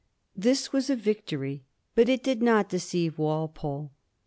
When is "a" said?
0.89-0.95